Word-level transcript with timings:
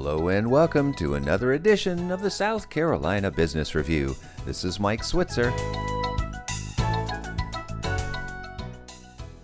Hello 0.00 0.28
and 0.28 0.48
welcome 0.48 0.94
to 0.94 1.16
another 1.16 1.54
edition 1.54 2.12
of 2.12 2.22
the 2.22 2.30
South 2.30 2.70
Carolina 2.70 3.32
Business 3.32 3.74
Review. 3.74 4.14
This 4.46 4.62
is 4.62 4.78
Mike 4.78 5.02
Switzer. 5.02 5.52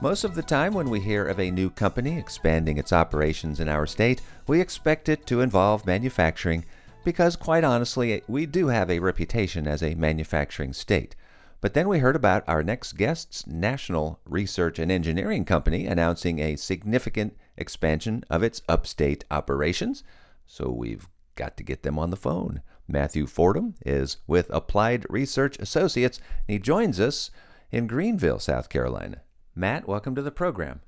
Most 0.00 0.22
of 0.22 0.36
the 0.36 0.44
time, 0.46 0.72
when 0.72 0.88
we 0.88 1.00
hear 1.00 1.26
of 1.26 1.40
a 1.40 1.50
new 1.50 1.68
company 1.68 2.16
expanding 2.16 2.78
its 2.78 2.92
operations 2.92 3.58
in 3.58 3.68
our 3.68 3.88
state, 3.88 4.22
we 4.46 4.60
expect 4.60 5.08
it 5.08 5.26
to 5.26 5.40
involve 5.40 5.84
manufacturing 5.84 6.64
because, 7.04 7.34
quite 7.34 7.64
honestly, 7.64 8.22
we 8.28 8.46
do 8.46 8.68
have 8.68 8.88
a 8.88 9.00
reputation 9.00 9.66
as 9.66 9.82
a 9.82 9.96
manufacturing 9.96 10.72
state. 10.72 11.16
But 11.60 11.74
then 11.74 11.88
we 11.88 11.98
heard 11.98 12.14
about 12.14 12.44
our 12.46 12.62
next 12.62 12.92
guest's 12.92 13.48
national 13.48 14.20
research 14.24 14.78
and 14.78 14.92
engineering 14.92 15.44
company 15.44 15.86
announcing 15.86 16.38
a 16.38 16.54
significant 16.54 17.36
expansion 17.56 18.22
of 18.30 18.44
its 18.44 18.62
upstate 18.68 19.24
operations. 19.28 20.04
So 20.46 20.70
we've 20.70 21.08
got 21.34 21.56
to 21.56 21.62
get 21.62 21.82
them 21.82 21.98
on 21.98 22.10
the 22.10 22.16
phone. 22.16 22.62
Matthew 22.88 23.26
Fordham 23.26 23.74
is 23.84 24.18
with 24.26 24.48
Applied 24.50 25.04
Research 25.10 25.58
Associates, 25.58 26.18
and 26.18 26.54
he 26.54 26.58
joins 26.58 27.00
us 27.00 27.30
in 27.70 27.86
Greenville, 27.86 28.38
South 28.38 28.68
Carolina. 28.68 29.22
Matt, 29.54 29.88
welcome 29.88 30.14
to 30.14 30.22
the 30.22 30.30
program. 30.30 30.80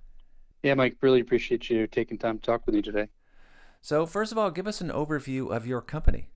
Yeah, 0.62 0.74
Mike, 0.74 0.96
really 1.00 1.20
appreciate 1.20 1.68
you 1.70 1.86
taking 1.86 2.18
time 2.18 2.38
to 2.38 2.42
talk 2.42 2.66
with 2.66 2.74
me 2.74 2.82
today. 2.82 3.08
So, 3.80 4.06
first 4.06 4.32
of 4.32 4.38
all, 4.38 4.50
give 4.50 4.66
us 4.66 4.80
an 4.80 4.90
overview 4.90 5.54
of 5.54 5.66
your 5.66 5.80
company. 5.80 6.30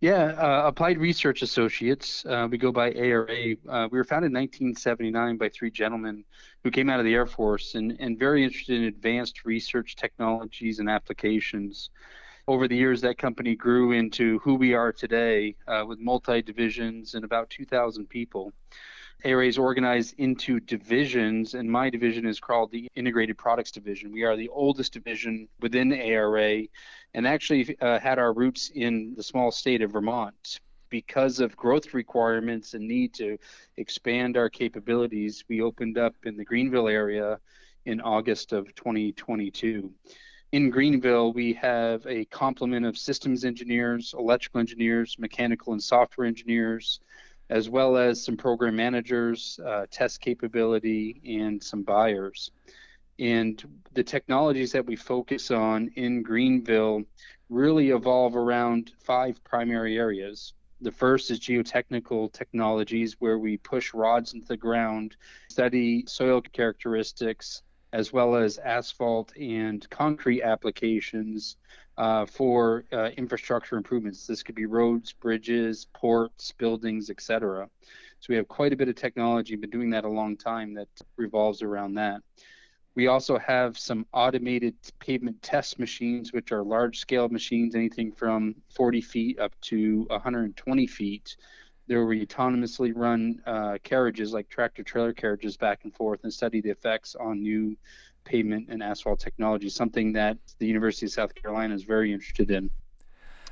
Yeah, 0.00 0.34
uh, 0.36 0.66
Applied 0.66 0.98
Research 0.98 1.42
Associates. 1.42 2.26
Uh, 2.26 2.48
we 2.50 2.58
go 2.58 2.72
by 2.72 2.92
ARA. 2.92 3.54
Uh, 3.68 3.88
we 3.90 3.98
were 3.98 4.04
founded 4.04 4.32
in 4.32 4.36
1979 4.36 5.36
by 5.36 5.48
three 5.48 5.70
gentlemen 5.70 6.24
who 6.64 6.72
came 6.72 6.90
out 6.90 6.98
of 6.98 7.04
the 7.04 7.14
Air 7.14 7.26
Force 7.26 7.76
and, 7.76 7.96
and 8.00 8.18
very 8.18 8.42
interested 8.42 8.78
in 8.78 8.84
advanced 8.88 9.44
research 9.44 9.94
technologies 9.94 10.80
and 10.80 10.90
applications. 10.90 11.90
Over 12.52 12.68
the 12.68 12.76
years, 12.76 13.00
that 13.00 13.16
company 13.16 13.56
grew 13.56 13.92
into 13.92 14.38
who 14.40 14.56
we 14.56 14.74
are 14.74 14.92
today 14.92 15.56
uh, 15.66 15.86
with 15.88 15.98
multi 15.98 16.42
divisions 16.42 17.14
and 17.14 17.24
about 17.24 17.48
2,000 17.48 18.06
people. 18.06 18.52
ARA 19.24 19.46
is 19.46 19.56
organized 19.56 20.16
into 20.18 20.60
divisions, 20.60 21.54
and 21.54 21.66
my 21.66 21.88
division 21.88 22.26
is 22.26 22.40
called 22.40 22.70
the 22.70 22.90
Integrated 22.94 23.38
Products 23.38 23.70
Division. 23.70 24.12
We 24.12 24.24
are 24.24 24.36
the 24.36 24.50
oldest 24.50 24.92
division 24.92 25.48
within 25.62 25.94
ARA 25.94 26.64
and 27.14 27.26
actually 27.26 27.74
uh, 27.80 27.98
had 27.98 28.18
our 28.18 28.34
roots 28.34 28.70
in 28.74 29.14
the 29.16 29.22
small 29.22 29.50
state 29.50 29.80
of 29.80 29.92
Vermont. 29.92 30.60
Because 30.90 31.40
of 31.40 31.56
growth 31.56 31.94
requirements 31.94 32.74
and 32.74 32.86
need 32.86 33.14
to 33.14 33.38
expand 33.78 34.36
our 34.36 34.50
capabilities, 34.50 35.42
we 35.48 35.62
opened 35.62 35.96
up 35.96 36.16
in 36.24 36.36
the 36.36 36.44
Greenville 36.44 36.88
area 36.88 37.38
in 37.86 38.02
August 38.02 38.52
of 38.52 38.74
2022. 38.74 39.90
In 40.52 40.68
Greenville, 40.68 41.32
we 41.32 41.54
have 41.54 42.06
a 42.06 42.26
complement 42.26 42.84
of 42.84 42.98
systems 42.98 43.46
engineers, 43.46 44.14
electrical 44.18 44.60
engineers, 44.60 45.18
mechanical 45.18 45.72
and 45.72 45.82
software 45.82 46.26
engineers, 46.26 47.00
as 47.48 47.70
well 47.70 47.96
as 47.96 48.22
some 48.22 48.36
program 48.36 48.76
managers, 48.76 49.58
uh, 49.64 49.86
test 49.90 50.20
capability, 50.20 51.22
and 51.24 51.62
some 51.62 51.82
buyers. 51.82 52.50
And 53.18 53.64
the 53.94 54.04
technologies 54.04 54.72
that 54.72 54.84
we 54.84 54.94
focus 54.94 55.50
on 55.50 55.90
in 55.96 56.22
Greenville 56.22 57.04
really 57.48 57.88
evolve 57.88 58.36
around 58.36 58.92
five 58.98 59.42
primary 59.44 59.96
areas. 59.96 60.52
The 60.82 60.92
first 60.92 61.30
is 61.30 61.40
geotechnical 61.40 62.30
technologies, 62.30 63.16
where 63.20 63.38
we 63.38 63.56
push 63.56 63.94
rods 63.94 64.34
into 64.34 64.48
the 64.48 64.58
ground, 64.58 65.16
study 65.48 66.04
soil 66.06 66.42
characteristics, 66.42 67.62
as 67.92 68.12
well 68.12 68.34
as 68.34 68.58
asphalt 68.58 69.36
and 69.36 69.88
concrete 69.90 70.42
applications 70.42 71.56
uh, 71.98 72.24
for 72.24 72.84
uh, 72.92 73.10
infrastructure 73.16 73.76
improvements. 73.76 74.26
This 74.26 74.42
could 74.42 74.54
be 74.54 74.66
roads, 74.66 75.12
bridges, 75.12 75.86
ports, 75.92 76.52
buildings, 76.52 77.10
etc. 77.10 77.68
So 78.20 78.26
we 78.28 78.36
have 78.36 78.48
quite 78.48 78.72
a 78.72 78.76
bit 78.76 78.88
of 78.88 78.94
technology, 78.94 79.56
been 79.56 79.70
doing 79.70 79.90
that 79.90 80.04
a 80.04 80.08
long 80.08 80.36
time 80.36 80.74
that 80.74 80.88
revolves 81.16 81.62
around 81.62 81.94
that. 81.94 82.22
We 82.94 83.06
also 83.06 83.38
have 83.38 83.78
some 83.78 84.06
automated 84.12 84.74
pavement 84.98 85.40
test 85.42 85.78
machines, 85.78 86.32
which 86.32 86.52
are 86.52 86.62
large 86.62 86.98
scale 86.98 87.28
machines, 87.28 87.74
anything 87.74 88.12
from 88.12 88.54
40 88.74 89.00
feet 89.00 89.38
up 89.38 89.58
to 89.62 90.04
120 90.10 90.86
feet. 90.86 91.36
There 91.88 92.06
we 92.06 92.24
autonomously 92.24 92.92
run 92.94 93.42
uh, 93.46 93.78
carriages 93.82 94.32
like 94.32 94.48
tractor 94.48 94.82
trailer 94.82 95.12
carriages 95.12 95.56
back 95.56 95.80
and 95.84 95.94
forth 95.94 96.20
and 96.22 96.32
study 96.32 96.60
the 96.60 96.70
effects 96.70 97.14
on 97.14 97.42
new 97.42 97.76
pavement 98.24 98.68
and 98.70 98.82
asphalt 98.82 99.18
technology, 99.18 99.68
something 99.68 100.12
that 100.12 100.38
the 100.58 100.66
University 100.66 101.06
of 101.06 101.12
South 101.12 101.34
Carolina 101.34 101.74
is 101.74 101.82
very 101.82 102.12
interested 102.12 102.50
in. 102.50 102.70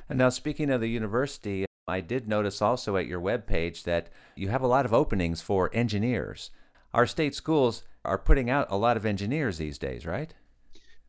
And 0.09 0.19
now, 0.19 0.29
speaking 0.29 0.71
of 0.71 0.81
the 0.81 0.89
university, 0.89 1.67
I 1.89 2.01
did 2.01 2.29
notice 2.29 2.63
also 2.63 2.97
at 2.97 3.07
your 3.07 3.21
webpage 3.21 3.83
that 3.85 4.09
you 4.37 4.49
have 4.49 4.63
a 4.63 4.69
lot 4.69 4.85
of 4.85 4.95
openings 4.95 5.41
for 5.41 5.71
engineers. 5.73 6.51
Our 6.95 7.07
state 7.07 7.35
schools 7.35 7.83
are 8.05 8.19
putting 8.19 8.49
out 8.49 8.67
a 8.71 8.77
lot 8.77 8.97
of 8.97 9.05
engineers 9.05 9.59
these 9.59 9.79
days, 9.79 10.07
right? 10.07 10.33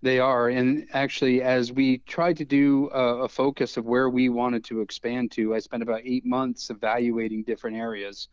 They 0.01 0.19
are. 0.19 0.50
And 0.50 0.88
actually, 0.94 1.44
as 1.44 1.72
we 1.72 2.00
tried 2.00 2.38
to 2.38 2.45
do 2.45 2.89
a, 2.91 3.23
a, 3.23 3.29
focus 3.29 3.78
of 3.78 3.85
where 3.85 4.09
we 4.09 4.29
wanted 4.29 4.63
to 4.66 4.81
expand 4.81 5.31
to, 5.34 5.53
I 5.53 5.59
spent 5.59 5.84
about 5.84 6.01
eight 6.03 6.25
months 6.25 6.72
evaluating 6.72 7.44
different 7.44 7.78
areas. 7.78 8.28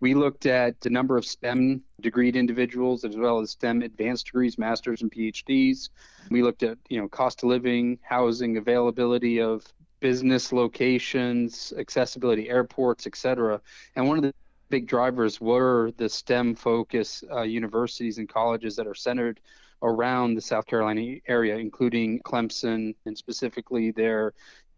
We 0.00 0.14
looked 0.14 0.46
at 0.46 0.80
the 0.80 0.90
number 0.90 1.16
of 1.16 1.24
STEM 1.24 1.82
degreed 2.02 2.34
individuals 2.34 3.04
as 3.04 3.16
well 3.16 3.38
as 3.38 3.50
STEM 3.50 3.82
advanced 3.82 4.26
degrees, 4.26 4.58
masters 4.58 5.02
and 5.02 5.12
PhDs. 5.12 5.90
We 6.28 6.42
looked 6.42 6.64
at, 6.64 6.76
you 6.88 7.00
know, 7.00 7.06
cost 7.08 7.44
of 7.44 7.50
living, 7.50 8.00
housing, 8.02 8.56
availability 8.56 9.40
of 9.40 9.64
business 10.00 10.52
locations, 10.52 11.72
accessibility, 11.78 12.48
airports, 12.48 13.06
et 13.06 13.14
cetera. 13.14 13.60
And 13.94 14.08
one 14.08 14.16
of 14.16 14.24
the 14.24 14.34
big 14.70 14.88
drivers 14.88 15.40
were 15.40 15.92
the 15.98 16.08
STEM 16.08 16.56
focus 16.56 17.22
uh, 17.30 17.42
universities 17.42 18.18
and 18.18 18.28
colleges 18.28 18.74
that 18.74 18.88
are 18.88 18.94
centered 18.96 19.38
around 19.82 20.34
the 20.34 20.40
South 20.40 20.66
Carolina 20.66 21.18
area, 21.26 21.56
including 21.56 22.20
Clemson 22.20 22.94
and 23.06 23.16
specifically 23.16 23.90
their 23.90 24.32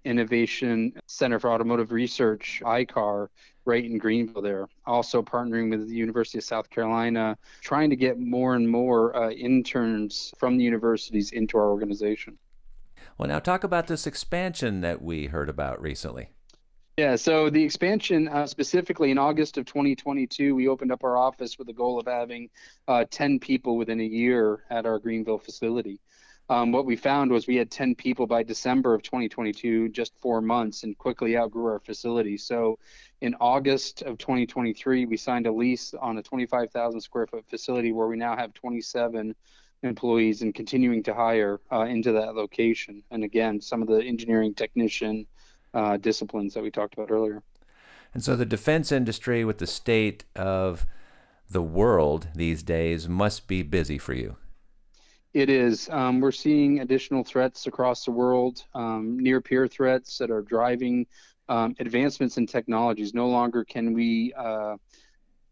Innovation 0.05 0.93
Center 1.07 1.41
for 1.41 1.51
Automotive 1.51 1.91
Research, 1.91 2.63
ICAR, 2.65 3.29
right 3.65 3.85
in 3.85 3.97
Greenville 3.97 4.43
there. 4.43 4.69
Also 4.87 5.23
partnering 5.23 5.71
with 5.71 5.89
the 5.89 5.95
University 5.95 6.39
of 6.39 6.45
South 6.45 6.69
Carolina, 6.69 7.39
trying 7.63 7.89
to 7.91 7.97
get 7.97 8.19
more 8.19 8.55
and 8.55 8.69
more 8.69 9.17
uh, 9.17 9.31
interns 9.31 10.33
from 10.39 10.59
the 10.59 10.65
universities 10.65 11.33
into 11.33 11.57
our 11.57 11.71
organization. 11.71 12.37
Well, 13.17 13.29
now 13.29 13.39
talk 13.39 13.65
about 13.65 13.87
this 13.87 14.07
expansion 14.07 14.81
that 14.83 15.01
we 15.01 15.27
heard 15.27 15.49
about 15.49 15.81
recently. 15.81 16.34
Yeah, 16.97 17.17
so 17.17 17.51
the 17.51 17.65
expansion 17.65 18.29
uh, 18.29 18.47
specifically 18.47 19.11
in 19.11 19.19
August 19.19 19.59
of 19.59 19.65
2022, 19.67 20.55
we 20.55 20.69
opened 20.69 20.93
up 20.93 21.03
our 21.03 21.17
office 21.17 21.59
with 21.59 21.67
the 21.67 21.73
goal 21.73 21.99
of 21.99 22.07
having 22.07 22.51
uh, 22.87 23.05
10 23.11 23.41
people 23.41 23.77
within 23.77 24.01
a 24.01 24.05
year 24.05 24.63
at 24.71 24.87
our 24.87 25.01
Greenville 25.01 25.41
facility. 25.41 25.99
Um, 26.49 26.71
what 26.71 26.87
we 26.87 26.95
found 26.95 27.33
was 27.33 27.49
we 27.49 27.57
had 27.57 27.69
10 27.69 27.97
people 27.97 28.29
by 28.29 28.45
December 28.45 28.95
of 28.95 29.03
2022, 29.03 29.89
just 29.89 30.17
four 30.21 30.41
months, 30.41 30.85
and 30.85 30.97
quickly 30.97 31.37
outgrew 31.37 31.67
our 31.67 31.81
facility. 31.81 32.37
So 32.37 32.79
in 33.21 33.35
August 33.41 34.03
of 34.03 34.17
2023, 34.19 35.07
we 35.07 35.17
signed 35.17 35.49
a 35.49 35.53
lease 35.53 35.95
on 35.95 36.19
a 36.19 36.23
25,000 36.23 37.01
square 37.01 37.27
foot 37.27 37.45
facility 37.51 37.91
where 37.91 38.07
we 38.07 38.17
now 38.17 38.37
have 38.37 38.55
27 38.55 39.35
employees 39.83 40.43
and 40.43 40.55
continuing 40.55 41.03
to 41.03 41.15
hire 41.15 41.61
uh, 41.73 41.87
into 41.87 42.13
that 42.13 42.37
location. 42.37 43.03
And 43.11 43.25
again, 43.25 43.61
some 43.61 43.83
of 43.83 43.89
the 43.89 44.01
engineering 44.01 44.55
technician, 44.55 45.27
uh, 45.75 45.97
disciplines 45.99 46.55
that 46.55 46.63
we 46.63 46.71
talked 46.71 46.95
about 46.95 47.11
earlier. 47.11 47.43
And 48.15 48.23
so 48.23 48.37
the 48.37 48.47
defense 48.47 48.93
industry 48.93 49.45
with 49.45 49.59
the 49.59 49.67
state 49.67 50.25
of 50.37 50.87
the 51.51 51.63
world 51.63 52.29
these 52.35 52.63
days 52.63 53.09
must 53.09 53.49
be 53.49 53.63
busy 53.63 53.99
for 53.99 54.15
you. 54.15 54.37
It 55.35 55.51
is. 55.51 55.89
Um, 55.91 56.21
we're 56.21 56.31
seeing 56.31 56.79
additional 56.79 57.25
threats 57.25 57.67
across 57.67 58.05
the 58.05 58.13
world, 58.13 58.65
um, 58.73 59.19
near 59.19 59.41
peer 59.41 59.67
threats 59.67 60.17
that 60.19 60.31
are 60.31 60.43
driving 60.43 61.07
um, 61.49 61.75
advancements 61.81 62.37
in 62.39 62.47
technologies. 62.47 63.15
No 63.15 63.29
longer 63.29 63.65
can 63.65 63.93
we 63.93 64.33
uh, 64.35 64.77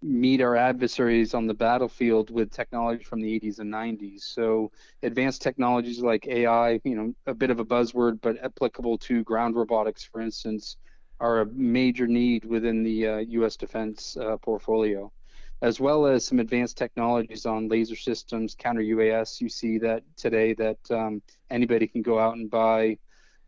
meet 0.02 0.40
our 0.40 0.56
adversaries 0.56 1.34
on 1.34 1.46
the 1.46 1.54
battlefield 1.54 2.31
with 2.31 2.50
technology 2.50 3.04
from 3.04 3.20
the 3.20 3.40
80s 3.40 3.60
and 3.60 3.72
90s. 3.72 4.22
So 4.22 4.70
advanced 5.02 5.43
technologies 5.43 6.00
like 6.00 6.26
AI, 6.26 6.81
you 6.84 6.96
know, 6.96 7.14
a 7.26 7.34
bit 7.34 7.50
of 7.50 7.60
a 7.60 7.64
buzzword, 7.64 8.20
but 8.20 8.43
applicable 8.44 8.99
to 8.99 9.22
ground 9.22 9.54
robotics, 9.56 10.02
for 10.02 10.20
instance, 10.20 10.76
are 11.20 11.43
a 11.43 11.46
major 11.46 12.06
need 12.06 12.44
within 12.44 12.82
the 12.82 13.06
uh, 13.06 13.16
U.S. 13.19 13.56
defense 13.56 14.16
uh, 14.16 14.37
portfolio, 14.38 15.12
as 15.62 15.78
well 15.78 16.06
as 16.06 16.25
some 16.25 16.40
advanced 16.40 16.76
technologies 16.76 17.46
on 17.46 17.69
laser 17.69 17.94
systems, 17.94 18.56
counter 18.58 18.82
UAS. 18.82 19.40
You 19.40 19.48
see 19.48 19.78
that 19.78 20.02
today 20.16 20.52
that 20.55 20.78
um, 20.90 21.22
anybody 21.48 21.87
can 21.87 22.02
go 22.02 22.19
out 22.19 22.37
and 22.37 22.50
buy 22.50 22.98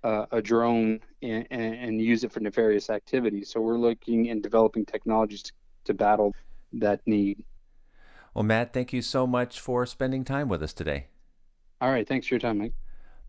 uh, 0.05 0.27
a 0.31 0.41
drone 0.41 1.01
and, 1.23 1.47
and, 1.51 2.01
use 2.01 2.25
it 2.25 2.31
for 2.33 2.41
nefarious 2.41 2.91
activities. 2.91 3.51
So 3.51 3.61
we're 3.61 3.79
looking 3.79 4.29
and 4.29 4.43
developing 4.43 4.85
technologies 4.85 5.43
to 5.45 5.53
to 5.85 5.95
battle 5.95 6.35
that 6.73 7.01
need. 7.07 7.45
Well, 8.35 8.45
Matt, 8.45 8.73
thank 8.73 8.93
you 8.93 9.03
so 9.03 9.27
much 9.27 9.61
for 9.61 9.87
spending 9.87 10.25
time 10.25 10.49
with 10.49 10.63
us 10.63 10.73
today. 10.73 11.07
All 11.81 11.91
right. 11.91 12.07
Thanks 12.07 12.27
for 12.27 12.35
your 12.35 12.41
time, 12.41 12.59
Mike. 12.59 12.73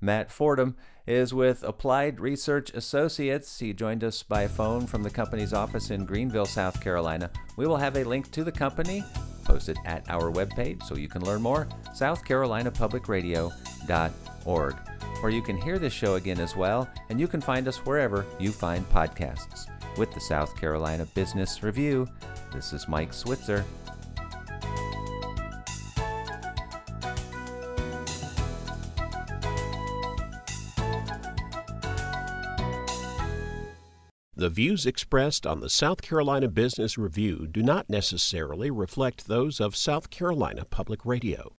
Matt 0.02 0.31
Fordham, 0.31 0.75
is 1.07 1.34
with 1.34 1.63
Applied 1.63 2.19
Research 2.19 2.69
Associates. 2.74 3.60
He 3.60 3.72
joined 3.74 4.04
us 4.04 4.24
by 4.24 4.48
phone 4.48 4.88
from 4.88 5.04
the 5.04 5.10
company's 5.10 5.54
office 5.54 5.92
in 5.92 6.04
Greenville, 6.06 6.48
South 6.48 6.81
Carolina. 6.81 7.30
We 7.57 7.68
will 7.68 7.78
have 7.78 7.96
a 7.98 8.04
link 8.04 8.31
to 8.31 8.44
the 8.44 8.52
company 8.52 9.04
posted 9.44 9.78
at 9.86 10.04
our 10.10 10.31
webpage 10.31 10.84
so 10.84 10.98
you 10.98 11.07
can 11.07 11.24
learn 11.24 11.42
more 11.42 11.68
southcarolinapublicradio.org 11.96 14.75
where 15.22 15.31
you 15.31 15.42
can 15.42 15.56
hear 15.57 15.78
this 15.78 15.94
show 15.94 16.16
again 16.16 16.40
as 16.40 16.56
well 16.56 16.90
and 17.10 17.19
you 17.19 17.28
can 17.28 17.40
find 17.40 17.68
us 17.68 17.86
wherever 17.86 18.25
you 18.40 18.52
find 18.52 18.90
podcasts 18.90 19.69
with 19.98 20.12
the 20.13 20.19
South 20.19 20.57
Carolina 20.57 21.06
Business 21.13 21.62
Review 21.62 22.07
this 22.56 22.72
is 22.72 22.88
Mike 22.88 23.13
Switzer 23.13 23.66
The 34.38 34.50
views 34.50 34.86
expressed 34.86 35.46
on 35.46 35.60
the 35.60 35.69
South 35.69 36.02
Carolina 36.02 36.48
Business 36.48 36.98
Review 36.98 37.48
do 37.48 37.62
not 37.62 37.90
necessarily 37.90 38.69
reflect 38.72 39.28
those 39.28 39.60
of 39.60 39.75
South 39.75 40.10
Carolina 40.10 40.66
Public 40.66 41.06
Radio. 41.06 41.52